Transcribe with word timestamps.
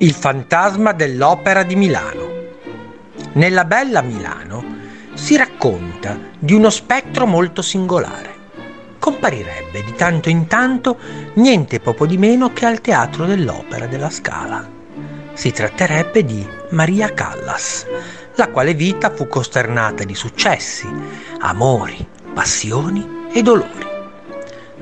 Il 0.00 0.12
fantasma 0.12 0.92
dell'Opera 0.92 1.64
di 1.64 1.74
Milano. 1.74 2.30
Nella 3.32 3.64
bella 3.64 4.00
Milano 4.00 4.64
si 5.14 5.36
racconta 5.36 6.16
di 6.38 6.52
uno 6.52 6.70
spettro 6.70 7.26
molto 7.26 7.62
singolare. 7.62 8.36
Comparirebbe 9.00 9.82
di 9.82 9.92
tanto 9.94 10.28
in 10.28 10.46
tanto 10.46 10.98
niente 11.34 11.80
poco 11.80 12.06
di 12.06 12.16
meno 12.16 12.52
che 12.52 12.64
al 12.64 12.80
Teatro 12.80 13.26
dell'Opera 13.26 13.88
della 13.88 14.08
Scala. 14.08 14.70
Si 15.32 15.50
tratterebbe 15.50 16.24
di 16.24 16.46
Maria 16.70 17.12
Callas, 17.12 17.84
la 18.36 18.50
quale 18.50 18.74
vita 18.74 19.10
fu 19.10 19.26
costernata 19.26 20.04
di 20.04 20.14
successi, 20.14 20.88
amori, 21.40 22.06
passioni 22.32 23.26
e 23.32 23.42
dolori. 23.42 23.86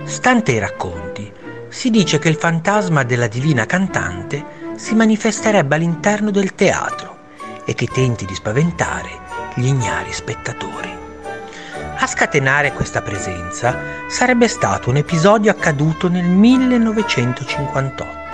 Stante 0.05 0.53
i 0.53 0.59
racconti, 0.59 1.33
si 1.69 1.89
dice 1.89 2.19
che 2.19 2.29
il 2.29 2.37
fantasma 2.37 3.03
della 3.03 3.29
divina 3.29 3.65
cantante 3.65 4.65
si 4.77 4.95
manifesterebbe 4.95 5.75
all'interno 5.75 6.31
del 6.31 6.55
teatro 6.55 7.17
e 7.65 7.75
che 7.75 7.87
tenti 7.87 8.25
di 8.27 8.35
spaventare 8.35 9.11
gli 9.55 9.67
ignari 9.67 10.13
spettatori. 10.13 10.95
A 11.99 12.07
scatenare 12.07 12.73
questa 12.73 13.01
presenza 13.01 13.75
sarebbe 14.07 14.49
stato 14.49 14.91
un 14.91 14.97
episodio 14.97 15.51
accaduto 15.51 16.09
nel 16.09 16.27
1958. 16.27 18.25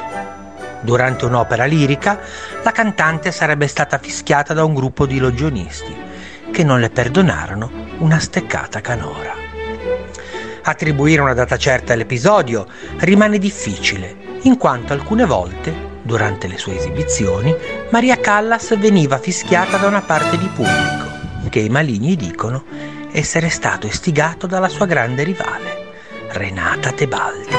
Durante 0.81 1.25
un'opera 1.27 1.65
lirica, 1.65 2.19
la 2.63 2.73
cantante 2.73 3.31
sarebbe 3.31 3.69
stata 3.69 3.99
fischiata 3.99 4.53
da 4.53 4.65
un 4.65 4.75
gruppo 4.75 5.07
di 5.07 5.19
logionisti 5.19 5.97
che 6.51 6.65
non 6.65 6.81
le 6.81 6.91
perdonarono 6.91 7.71
una 7.99 8.19
steccata 8.19 8.81
canora. 8.81 9.33
Attribuire 10.65 11.23
una 11.23 11.35
data 11.35 11.57
certa 11.57 11.93
all'episodio 11.93 12.67
rimane 12.99 13.39
difficile, 13.39 14.39
in 14.43 14.57
quanto 14.59 14.93
alcune 14.93 15.25
volte 15.25 15.92
Durante 16.05 16.49
le 16.49 16.59
sue 16.59 16.77
esibizioni, 16.77 17.55
Maria 17.91 18.19
Callas 18.19 18.77
veniva 18.77 19.19
fischiata 19.19 19.77
da 19.77 19.87
una 19.87 20.03
parte 20.03 20.37
di 20.37 20.49
pubblico, 20.49 21.49
che 21.49 21.61
i 21.61 21.69
maligni 21.69 22.17
dicono 22.17 22.65
essere 23.13 23.51
stato 23.51 23.87
istigato 23.87 24.49
dalla 24.49 24.69
sua 24.69 24.87
grande 24.87 25.23
rivale, 25.23 25.93
Renata 26.31 26.91
Tebaldi. 26.91 27.55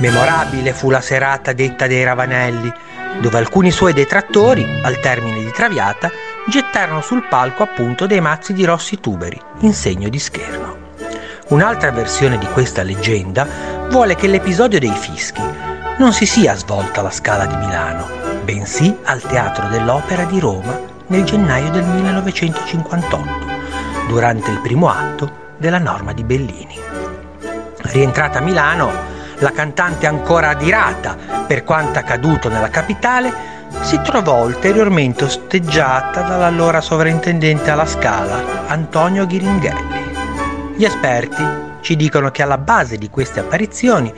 Memorabile 0.00 0.74
fu 0.74 0.90
la 0.90 1.00
serata 1.00 1.54
detta 1.54 1.86
dei 1.86 2.04
Ravanelli, 2.04 2.70
dove 3.20 3.38
alcuni 3.38 3.70
suoi 3.70 3.94
detrattori, 3.94 4.66
al 4.82 5.00
termine 5.00 5.42
di 5.42 5.50
Traviata, 5.50 6.10
gettarono 6.46 7.00
sul 7.00 7.26
palco 7.26 7.62
appunto 7.62 8.06
dei 8.06 8.20
mazzi 8.20 8.52
di 8.52 8.64
rossi 8.64 9.00
tuberi, 9.00 9.40
in 9.60 9.72
segno 9.72 10.10
di 10.10 10.18
scherno. 10.18 10.88
Un'altra 11.48 11.90
versione 11.90 12.36
di 12.36 12.46
questa 12.46 12.82
leggenda 12.82 13.46
vuole 13.88 14.14
che 14.14 14.26
l'episodio 14.26 14.78
dei 14.78 14.94
fischi 14.94 15.69
non 16.00 16.14
si 16.14 16.24
sia 16.24 16.56
svolta 16.56 17.00
alla 17.00 17.10
Scala 17.10 17.44
di 17.44 17.54
Milano, 17.56 18.08
bensì 18.42 18.96
al 19.04 19.20
Teatro 19.20 19.68
dell'Opera 19.68 20.24
di 20.24 20.40
Roma 20.40 20.80
nel 21.08 21.24
gennaio 21.24 21.70
del 21.70 21.84
1958, 21.84 23.28
durante 24.08 24.50
il 24.50 24.60
primo 24.60 24.88
atto 24.88 25.30
della 25.58 25.76
norma 25.76 26.14
di 26.14 26.24
Bellini. 26.24 26.78
Rientrata 27.82 28.38
a 28.38 28.40
Milano, 28.40 28.90
la 29.40 29.52
cantante 29.52 30.06
ancora 30.06 30.48
adirata 30.48 31.18
per 31.46 31.64
quanto 31.64 31.98
accaduto 31.98 32.48
nella 32.48 32.70
capitale, 32.70 33.68
si 33.82 34.00
trovò 34.00 34.42
ulteriormente 34.42 35.24
osteggiata 35.24 36.22
dall'allora 36.22 36.80
sovrintendente 36.80 37.70
alla 37.70 37.84
Scala, 37.84 38.68
Antonio 38.68 39.26
Ghiringhelli. 39.26 40.74
Gli 40.76 40.84
esperti 40.84 41.68
ci 41.80 41.96
dicono 41.96 42.30
che 42.30 42.42
alla 42.42 42.58
base 42.58 42.96
di 42.96 43.10
queste 43.10 43.40
apparizioni 43.40 44.12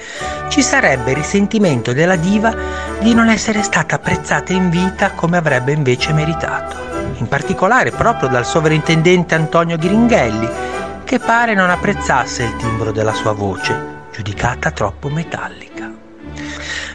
ci 0.48 0.62
sarebbe 0.62 1.10
il 1.10 1.16
risentimento 1.16 1.92
della 1.92 2.16
diva 2.16 2.55
di 3.00 3.14
non 3.14 3.28
essere 3.28 3.62
stata 3.62 3.96
apprezzata 3.96 4.52
in 4.52 4.70
vita 4.70 5.12
come 5.12 5.36
avrebbe 5.36 5.72
invece 5.72 6.12
meritato, 6.12 6.77
in 7.18 7.28
particolare 7.28 7.90
proprio 7.90 8.28
dal 8.28 8.46
sovrintendente 8.46 9.34
Antonio 9.34 9.77
Ghiringhelli, 9.77 10.48
che 11.05 11.18
pare 11.18 11.55
non 11.55 11.70
apprezzasse 11.70 12.45
il 12.45 12.56
timbro 12.56 12.92
della 12.92 13.14
sua 13.14 13.33
voce, 13.33 14.06
giudicata 14.12 14.70
troppo 14.70 15.08
metallica. 15.08 15.90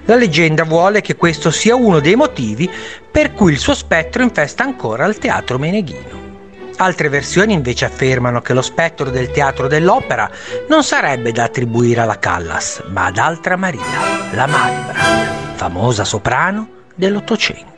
La 0.05 0.15
leggenda 0.15 0.63
vuole 0.63 1.01
che 1.01 1.15
questo 1.15 1.51
sia 1.51 1.75
uno 1.75 1.99
dei 1.99 2.15
motivi 2.15 2.69
per 3.11 3.33
cui 3.33 3.51
il 3.51 3.59
suo 3.59 3.73
spettro 3.73 4.23
infesta 4.23 4.63
ancora 4.63 5.05
il 5.05 5.17
teatro 5.17 5.57
meneghino. 5.57 6.26
Altre 6.79 7.09
versioni 7.09 7.53
invece 7.53 7.85
affermano 7.85 8.41
che 8.41 8.53
lo 8.53 8.61
spettro 8.61 9.09
del 9.09 9.31
teatro 9.31 9.67
dell'opera 9.67 10.29
non 10.69 10.83
sarebbe 10.83 11.31
da 11.31 11.45
attribuire 11.45 12.01
alla 12.01 12.19
Callas, 12.19 12.83
ma 12.89 13.05
ad 13.05 13.17
altra 13.17 13.55
Maria, 13.55 13.81
la 14.33 14.45
Malibra, 14.45 14.93
famosa 15.55 16.03
soprano 16.03 16.69
dell'Ottocento. 16.93 17.76